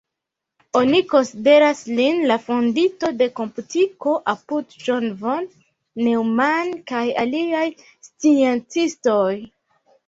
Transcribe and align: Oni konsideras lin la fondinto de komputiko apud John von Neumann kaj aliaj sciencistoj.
Oni 0.77 1.01
konsideras 1.11 1.83
lin 1.99 2.23
la 2.31 2.37
fondinto 2.47 3.11
de 3.19 3.29
komputiko 3.41 4.17
apud 4.35 4.75
John 4.87 5.09
von 5.23 5.49
Neumann 6.09 6.77
kaj 6.95 7.07
aliaj 7.27 7.65
sciencistoj. 8.11 9.33